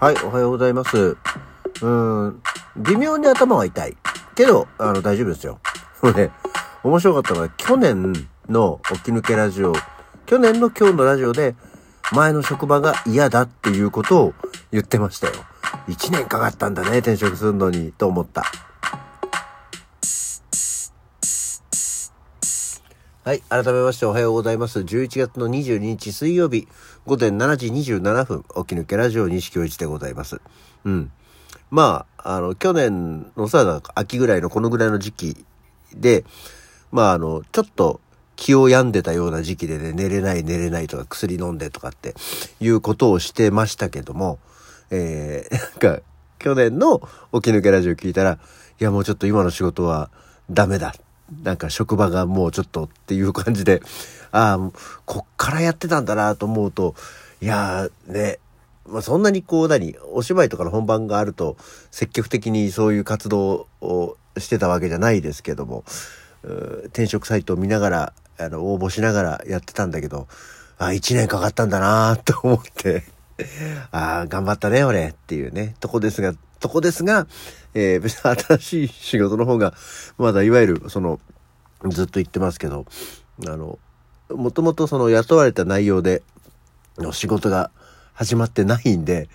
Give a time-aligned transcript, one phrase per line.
[0.00, 1.16] はい、おはようございます。
[1.82, 2.40] うん、
[2.76, 3.96] 微妙に頭が痛い。
[4.36, 5.58] けど、あの、大丈夫ですよ。
[6.02, 6.30] もうね、
[6.84, 8.12] 面白かったのは、去年
[8.48, 9.72] の起き抜けラジオ、
[10.24, 11.56] 去年の今日のラジオで、
[12.12, 14.34] 前の職場が嫌だっていうことを
[14.70, 15.32] 言ってましたよ。
[15.88, 18.44] 一年かかったんだね、転職するのに、と思った。
[23.28, 23.42] はい。
[23.50, 24.80] 改めましておはようございます。
[24.80, 26.66] 11月の22日水曜日、
[27.04, 30.40] 午前7時27分、起き抜けラジオ西京一でございます。
[30.86, 31.12] うん。
[31.70, 35.44] まあ、あの、去年のさ、秋ぐらいのこのぐらいの時期
[35.94, 36.24] で、
[36.90, 38.00] まあ、あの、ちょっと
[38.34, 42.14] 気を病んでたような時期でね、寝れない寝れないとか薬飲んでとかって
[42.60, 44.38] いうことをしてましたけども、
[44.90, 45.52] えー、
[45.84, 46.02] なんか、
[46.38, 47.00] 去年の
[47.34, 48.38] 起き抜けラジオ聞いたら、
[48.80, 50.08] いやもうちょっと今の仕事は
[50.50, 50.94] ダメだ。
[51.42, 53.82] なんか職場がもうちょっとっていう感じで、
[54.30, 54.70] ああ、
[55.04, 56.94] こっからやってたんだなと思うと、
[57.40, 58.38] いやーね、
[58.86, 61.56] まあ、そんなにこう何、お芝居とかの本番があると
[61.90, 65.84] 積極的にそういう活動をしてたわけじゃないですけども、
[66.86, 70.28] 転職サイトを見ながら、あの、応募しながらやってたんだけど、
[70.78, 73.04] あ、一年かかったんだなと思って、
[73.92, 77.26] ああ、頑張ったね、俺っていうね、とこですが、とこですが、
[77.74, 79.74] えー、別 に新しい仕事の方が、
[80.18, 81.20] まだいわゆる、その、
[81.86, 82.86] ずっと言ってますけど、
[83.46, 83.78] あの、
[84.30, 86.22] もともとその雇われた内容で、
[86.98, 87.70] の仕事が
[88.12, 89.28] 始まってないんで、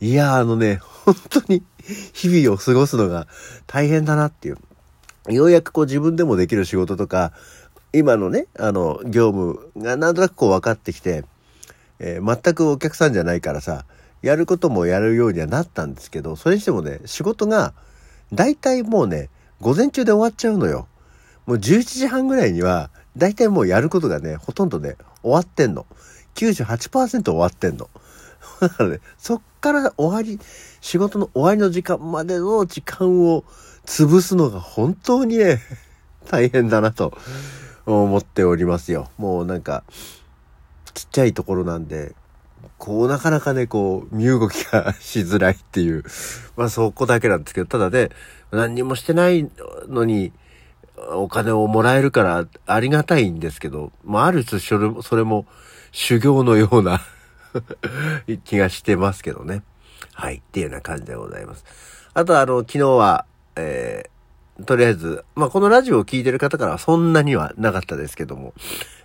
[0.00, 1.62] いや、あのね、本当に
[2.12, 3.28] 日々を過ごすのが
[3.66, 4.58] 大変だなっていう。
[5.28, 7.32] ようやくこう自分でもできる仕事とか、
[7.92, 11.24] 今のね、あの、業務がなんとなくこう分かってきて、
[12.04, 13.84] えー、全くお客さんじゃないからさ、
[14.22, 17.74] やることもやるようにはなったんですけど、それにしてもね、仕事が、
[18.32, 20.88] 大体もうね、午前中で終わっちゃうのよ。
[21.46, 25.86] もう11時半ぐらいには、大体もうやることがね、ほとんどね、終わってんの。
[26.34, 27.88] 98%終わってんの。
[28.60, 30.40] だからね、そっから終わり、
[30.80, 33.44] 仕事の終わりの時間までの時間を
[33.86, 35.60] 潰すのが本当にね、
[36.28, 37.16] 大変だなと
[37.86, 39.08] 思っておりますよ。
[39.18, 39.84] もうなんか、
[40.94, 42.14] ちっちゃいところなんで、
[42.78, 46.04] こう、なかなかね、こう、身動きが しづらいっていう、
[46.56, 48.10] まあそこだけなんですけど、ただね、
[48.50, 49.48] 何にもしてない
[49.88, 50.32] のに、
[51.10, 55.46] お金をもらえるからありがたいんですけど、まあある種それも
[55.90, 57.00] 修行のような
[58.44, 59.62] 気がしてますけどね。
[60.14, 60.36] はい。
[60.36, 61.64] っていうような感じでございます。
[62.14, 63.26] あとあの、昨日は、
[63.56, 68.54] えー、とりあえず、まあこのラジオを聴いてる方からはそんなにはなかったですけども、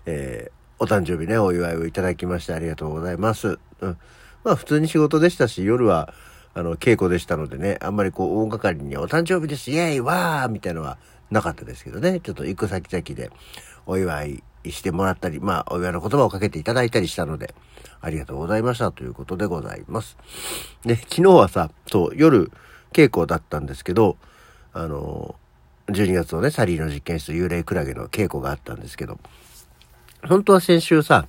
[0.05, 3.57] えー、お誕生日ね、お祝いをいただきましてありがとうございます。
[3.81, 3.97] うん。
[4.43, 6.13] まあ普通に仕事でしたし、夜は、
[6.53, 10.99] あの、稽古でしたのでね、あんまりこう、大掛かりにお誕生日です、イェイわーみたいなのは
[11.31, 13.31] なかったですけどね、ちょっと行く先々で
[13.87, 17.55] お祝いしてもらったり、まあ、お祝いの言葉をかけていただいたりしたので、
[17.99, 20.15] ありがとうございましたということでございます。
[20.85, 22.51] で、昨日はさ、そう、夜、
[22.93, 24.17] 稽古だったんですけど、
[24.73, 25.35] あの、
[25.87, 29.19] 12月のね、サリーの実験室幽霊クラゲの稽古があったんですけど、
[30.27, 31.27] 本当は先週さ、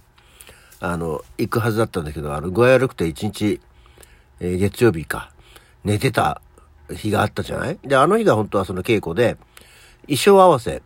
[0.81, 3.60] あの、行くはずだったんだけど、あの、具合悪くて一日、
[4.41, 5.32] えー、月曜日か、
[5.84, 6.41] 寝てた
[6.94, 7.78] 日があったじゃない？
[7.82, 9.36] で、あの日が本当はその稽古で、
[10.03, 10.82] 衣装合わせ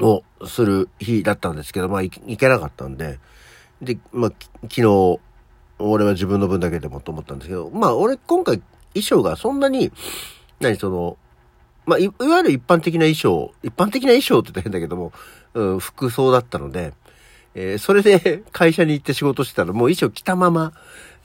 [0.00, 3.18] をする日だったんですけど、まあ、いけなかったんで、
[3.80, 5.20] で、まあ、昨日、
[5.78, 8.60] 俺は自分の分だけでもと思ったんですけど、まあ、俺今回
[8.94, 9.92] 衣装がそんなに、
[10.60, 11.16] 何その、
[11.86, 15.12] まあ、い、いわゆる一般的な衣装、一般的な衣装って言ったら変だけども、
[15.54, 16.92] うん、服装だったので、
[17.60, 20.72] えー、それで会社に行って仕事してたら、もう衣装着たまま、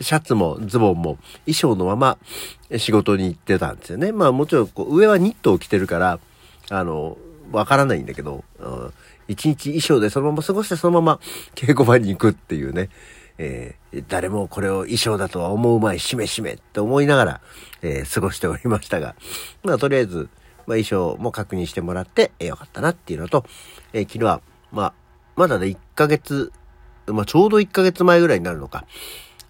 [0.02, 2.18] シャツもズボンも衣装のまま
[2.78, 4.12] 仕事に行ってたんですよね。
[4.12, 6.20] まあもちろんこう上はニットを着てるから、
[6.72, 7.18] あの、
[7.52, 8.94] わからないんだけど、うん、
[9.28, 11.20] 一日衣装でそのまま過ごしてそのまま
[11.54, 12.90] 稽古場に行くっていうね、
[13.38, 17.42] えー、誰もこれを衣装だとは思うまい、しめしめって思いながら、
[17.84, 19.16] えー、過ごしておりましたが、
[19.62, 20.30] まあとりあえず、
[20.66, 23.46] まあ衣装も確認してもらって、えー、よかったなっていうのと、
[23.94, 24.94] えー、昨日は、まあ、
[25.36, 26.52] まだね、1ヶ月、
[27.08, 28.86] まあちょうど1ヶ月前ぐらいになるのか、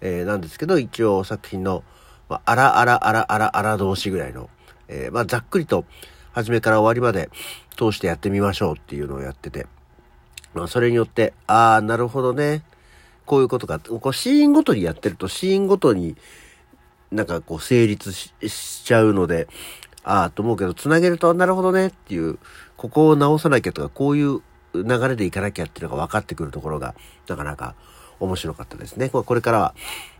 [0.00, 1.84] えー、なんですけど、一応作品の、
[2.28, 4.48] まあ、あらあらあらあらあら同士ぐらいの、
[4.88, 5.84] えー、まあざっくりと、
[6.32, 7.30] 初めから終わりまで
[7.76, 9.66] 通してやってみましょうっていうのをやってて、
[10.54, 12.62] まあそれによって、ああ、なるほどね。
[13.26, 13.78] こういうことか。
[13.78, 16.16] こうシーンごとにやってると、シーンごとに
[17.10, 18.30] なんかこう成立し
[18.84, 19.48] ちゃうので、
[20.02, 22.38] ああ、と思うけど、つなげると、なるほどねっていう、
[22.76, 24.42] ここを直さなきゃとか、こういう
[24.74, 26.94] 流れでいかなきゃっていうのが分かってくるところが、
[27.28, 27.74] なかなか
[28.20, 29.08] 面白かったですね。
[29.08, 29.74] これからは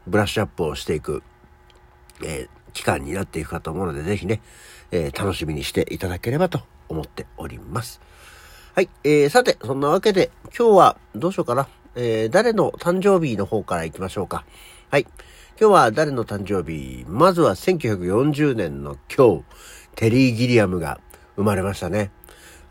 [0.06, 1.22] ブラッシュアップをしていく、
[2.22, 4.40] えー、期間になっていくかと思うので、ぜひね、
[4.90, 8.00] えー、楽しみにしていただければと思っております。
[8.74, 8.88] はい。
[9.04, 11.68] えー、さて、そんなわけで、今日はどうしようかな。
[11.96, 14.44] えー、誰の誕生日の方から行きましょうか。
[14.90, 15.06] はい。
[15.60, 17.04] 今日は誰の誕生日？
[17.06, 19.44] まずは1940年の今日、
[19.94, 21.00] テリー・ギリアムが
[21.36, 22.10] 生まれましたね。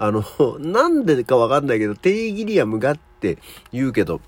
[0.04, 0.24] あの、
[0.60, 3.38] なんでかわかんないけど、テリー・ギリアムがって
[3.72, 4.20] 言うけど、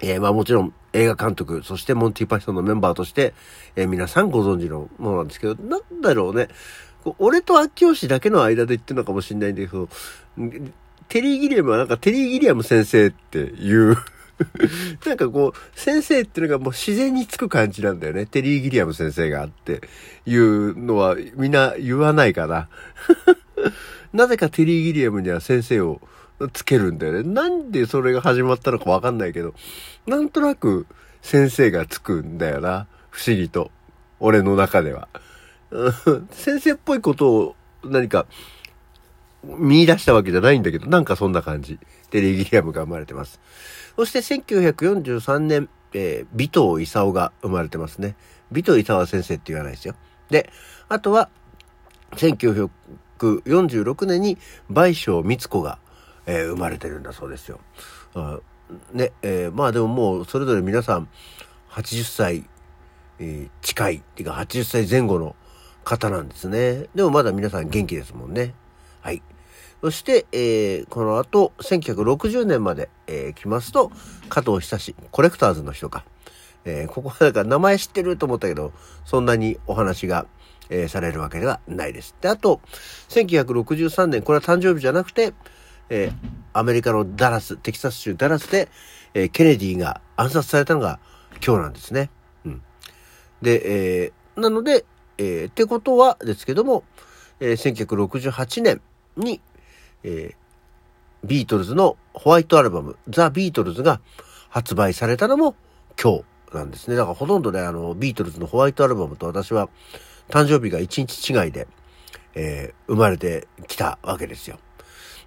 [0.00, 3.34] えー、まあもちろん映画監督、そしてモンティ・パイソンのメンバーとして、
[3.74, 6.48] えー、皆さんご存知のものなんですけど、なんだろうね。
[7.18, 9.88] 俺と秋吉だけの間で言ってるのかもしれないんだけど、
[11.08, 13.96] テリー・ギリアムはなんかテリー・ギリアム先生っていう
[15.04, 18.26] なんかこう、先生っていうのがもう自然につく感じなんだよね。
[18.26, 19.80] テリー・ギリアム先生がって
[20.26, 22.68] いうのはみんな言わないかな。
[24.12, 26.00] なぜかテリー・ギリアムには先生を
[26.52, 27.22] つけるんだよね。
[27.22, 29.54] なんでそれが始まったのかわかんないけど、
[30.06, 30.86] なんとなく
[31.22, 32.86] 先生がつくんだよな。
[33.10, 33.70] 不思議と。
[34.20, 35.08] 俺の中では。
[36.30, 38.26] 先生っぽいことを何か
[39.42, 41.78] 見出したわけじゃないんだけど、なんかそんな感じ。
[42.10, 43.40] テリー・ギリアムが生まれてます。
[43.96, 48.16] そして1943年、えー、尾藤勲が生まれてますね。
[48.52, 49.94] 尾藤勲先生って言わないですよ。
[50.30, 50.50] で、
[50.88, 51.28] あとは、
[53.22, 54.38] 1946年に
[54.68, 55.78] 倍賞光子が、
[56.26, 57.60] えー、生まれてるんだそうですよ。
[58.14, 58.40] あ
[58.92, 61.08] ね、えー、まあでももうそれぞれ皆さん
[61.70, 62.44] 80歳、
[63.18, 65.36] えー、近いっていうか80歳前後の
[65.84, 66.88] 方なんですね。
[66.94, 68.54] でもまだ皆さん元気ですもんね。
[69.00, 69.22] はい。
[69.82, 73.90] そして、えー、この後、1960年まで、えー、来ますと、
[74.28, 76.04] 加藤久志、コレクターズの人か。
[76.64, 78.72] えー、ここはなんか名前知ってると思ったけど、
[79.04, 80.26] そんなにお話が、
[80.72, 82.16] えー、されるわけではないです。
[82.20, 82.60] で、あと、
[83.10, 85.34] 1963年、これは誕生日じゃなくて、
[85.90, 86.12] えー、
[86.54, 88.68] アメリカのダラス、テキサス州ダラスで、
[89.12, 90.98] えー、ケネディが暗殺されたのが
[91.46, 92.10] 今日なんですね。
[92.46, 92.62] うん。
[93.42, 94.86] で、えー、なので、
[95.18, 96.84] えー、ってことはですけども、
[97.38, 98.80] えー、1968年
[99.16, 99.42] に、
[100.04, 104.00] えー、ビートルズのホワイトアルバム、ザ・ビートルズが
[104.48, 105.54] 発売されたのも
[106.02, 106.96] 今日なんですね。
[106.96, 109.68] だからほとんどね、あの、ビートルズのホワイトアルバムと私は
[110.32, 111.68] 誕生日が1日違いで、
[112.34, 114.58] えー、生まれてきたわけですよ。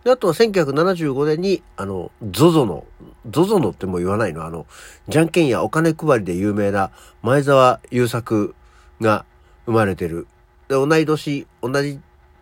[0.03, 2.85] で、あとは1975年に、あの、ゾゾの、
[3.29, 4.65] ゾゾのっても言わないの、あの、
[5.07, 6.89] じゃんけんやお金配りで有名な
[7.21, 8.55] 前澤友作
[8.99, 9.25] が
[9.67, 10.25] 生まれてる。
[10.69, 11.99] で、同い年、同じ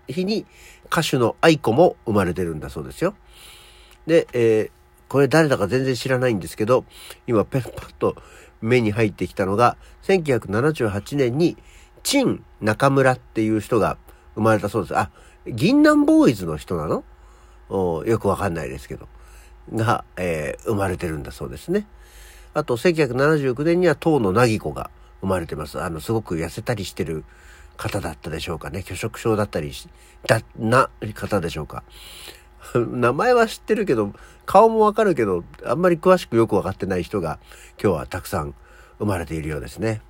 [0.07, 0.45] 日に
[0.86, 3.13] 歌手の愛子も生まれてるんだそうですよ。
[4.07, 4.71] で、えー、
[5.10, 6.86] これ誰だか全然知らないんですけど、
[7.27, 8.15] 今ペッパッと
[8.62, 11.57] 目に入ってきたのが、1978年に、
[12.04, 13.98] チン中村っていう人が
[14.36, 14.98] 生まれたそうです。
[14.98, 15.10] あ、
[15.48, 17.04] 銀杏ボーイズの人なの？
[18.06, 19.08] よくわかんないですけど。
[19.74, 21.88] が、えー、生まれてるんだそうですね。
[22.54, 24.92] あと、1979年には東野凪子が
[25.22, 25.82] 生まれてます。
[25.82, 27.24] あの、すごく痩せたりしてる
[27.78, 28.84] 方だったでしょうかね。
[28.86, 29.88] 拒食症だったりし、
[30.28, 31.84] だ、な方でしょうか。
[32.76, 34.14] 名前は知ってるけど、
[34.46, 37.40] 顔もわかるけど、あんまり詳しくよくわかってない人が
[37.82, 38.54] 今日はたくさん
[39.00, 40.02] 生まれているようですね。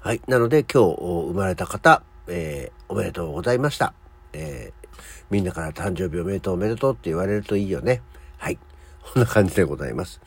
[0.00, 0.22] はい。
[0.28, 3.94] なので今日生まれた方、えー、おめでとうございました。
[4.32, 4.88] えー、
[5.28, 8.00] みんなから誕生日おめでとうおめでとうって言われるといいよね。
[8.36, 8.58] はい。
[9.02, 10.20] こんな感じでございます。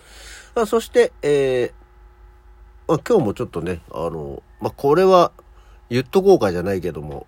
[0.56, 1.72] あそして、えー、
[2.90, 5.32] まあ、今日もちょっとね、あの、まあ、これは
[5.90, 7.26] 言っとこうかじゃないけども、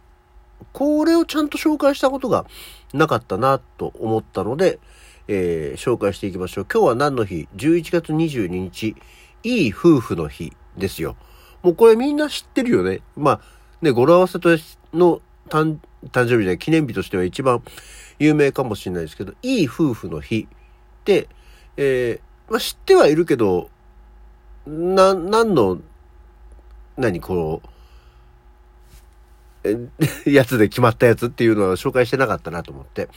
[0.73, 2.45] これをちゃんと紹介したことが
[2.93, 4.79] なかったなと思ったので、
[5.29, 6.67] えー、紹介していきましょう。
[6.71, 8.97] 今日は何の日 ?11 月22日、
[9.43, 11.15] いい夫婦の日ですよ。
[11.63, 12.99] もうこれみんな知ってるよね。
[13.15, 13.41] まあ、
[13.81, 14.49] ね、語呂合わせと
[14.93, 15.79] の誕
[16.11, 17.63] 生日で記念日としては一番
[18.19, 21.29] 有名かもしれないですけど、いい夫婦の日って、
[21.77, 23.69] えー、まあ、知ってはいるけど、
[24.67, 25.79] な、何の、
[26.97, 27.61] 何こ
[29.63, 29.71] の、
[30.25, 33.09] やつで決まったやつっていうのは紹介してなかったなと思って。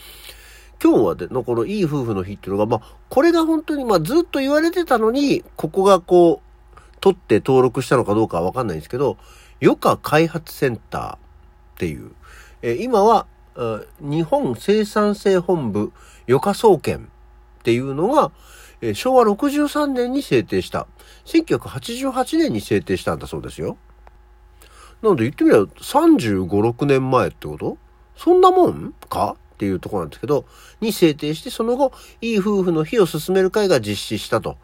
[0.81, 6.46] 今日はでのこのいい夫婦の日っていうのが、まあ、これが本当に、まあ、ずっと言われてたのに、ここがこう、
[6.99, 9.17] 取って登録したのかどうかはわかんないんですけど、
[9.61, 11.19] 余暇開発センターっ
[11.77, 12.11] ていう、
[12.61, 13.27] え今は、
[13.99, 15.91] 日本生産性本部
[16.27, 17.09] 余価総研
[17.59, 18.31] っていうのが、
[18.81, 20.87] え昭和63年に制定した。
[21.25, 23.77] 1988年に制定したんだそうですよ。
[25.01, 27.77] なので言ってみれば35、6年前ってこと？
[28.15, 29.35] そんなもんか？
[29.55, 30.45] っていうとこなんですけど、
[30.81, 34.57] に制定して、その後、いい夫婦の日を進める会が実施したと。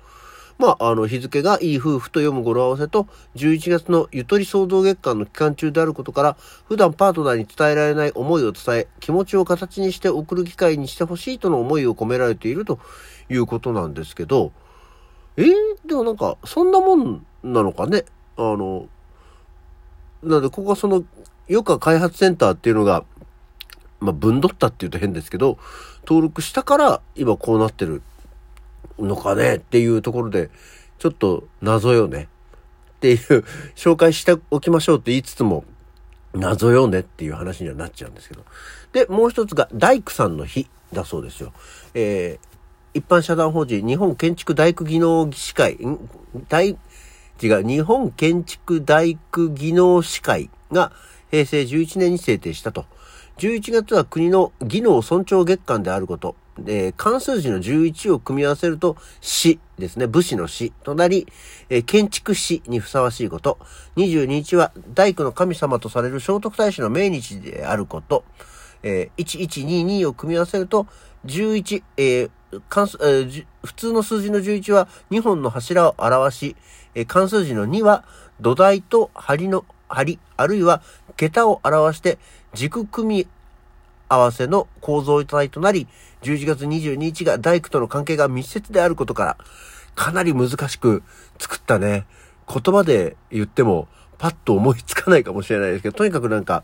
[0.60, 12.80] まあ、あの、日付がいい夫婦と読む語呂合わせと、11月のゆとり創造月間の期間中であることから、普段パートナーに伝えられない思いを伝え、気持ちを形にして送る機会にしてほしいとの思いを込められていると
[13.30, 14.52] いうことなんですけど、
[15.38, 15.44] え？
[15.44, 15.54] ー、
[15.86, 18.06] でもなんか、そんなもんなのかね？
[18.38, 18.88] あの、
[20.22, 21.04] なので、ここはその、
[21.50, 23.04] 余暇開発センターっていうのが、
[24.00, 25.58] まあ、分取ったって言うと変ですけど、
[26.06, 28.02] 登録したから、今こうなってる
[29.08, 30.50] のかねっていうところで、
[31.00, 32.28] ちょっと謎よね。
[32.98, 33.18] っていう、
[33.76, 35.66] 紹介しておきましょうって言いつつも、
[36.34, 38.44] 謎よねっていう話にはなっちゃうんですけど。
[38.92, 41.54] で、もう一つが大工さんの日だそうですよ。
[41.94, 45.78] えー、一般社団法人日本建築大工技能技師会、
[46.48, 50.92] 大、違う、日本建築大工技能士会が
[51.30, 52.86] 平成11年に制定したと。
[53.38, 56.36] 11月は国の技能尊重月間であること。
[56.58, 60.08] で、関数字の11を組み合わせると、死ですね。
[60.08, 61.28] 武士の死となり、
[61.70, 63.58] え、建築士にふさわしいこと。
[63.96, 68.24] 22日は大工の神様とされる聖徳太子の命日であること。
[68.84, 70.88] え、1122を組み合わせると、
[71.26, 72.30] 11、えー
[72.70, 76.56] 関数、えー、普通の数字の11は2本の柱を表し、
[76.96, 78.04] えー、関数字の2は
[78.42, 80.82] 土台と梁の、梁、あるいは
[81.16, 82.18] 桁を表して
[82.54, 83.28] 軸組み
[84.14, 85.88] 合わせの構造体となり、
[86.22, 89.38] 11月22日が大工との関係が密接であることから、
[89.96, 91.04] かなり難しく
[91.40, 92.06] 作ったね。
[92.48, 96.64] 言葉で言ってもパッと思いつかないかもしれないですけど、とにかくなんか、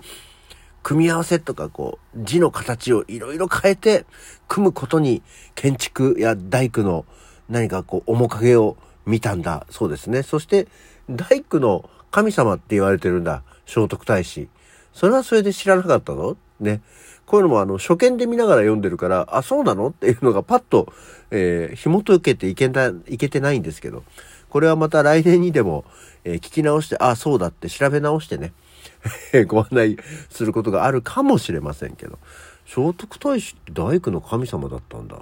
[0.81, 4.05] 組み合わせとかこう、字の形をいろいろ変えて、
[4.47, 5.21] 組むことに
[5.55, 7.05] 建築や大工の
[7.49, 10.23] 何かこう、面影を見たんだそうですね。
[10.23, 10.67] そして、
[11.09, 13.43] 大工の神様って言われてるんだ。
[13.65, 14.47] 聖徳太子。
[14.93, 16.37] それはそれで知らなかったの？
[16.59, 16.81] ね。
[17.29, 19.89] こういうのもあの、初見で見ながら読んでるから、あ、そうなの？
[19.89, 20.91] っていうのがパッと、
[21.29, 24.03] えー、紐解けていけた、いけてないんですけど、
[24.49, 25.85] これはまた来年にでも、
[26.23, 28.51] えー、聞き直して、あ、そうだって調べ直してね、
[29.45, 29.97] ご案内
[30.31, 32.17] することがあるかもしれませんけど、
[32.65, 35.17] 聖徳太子って大工の神様だったんだ。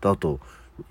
[0.00, 0.40] だと、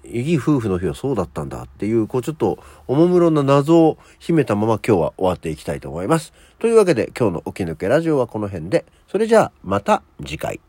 [0.06, 6.34] いい夫婦の日はそうだったんだっていう、こうちょっとおもむろな謎を秘めたまま今日は終わっていきたいと思います。
[6.60, 10.60] というわけで今日の起き抜けラジオはこの辺で、それじゃあまた次回。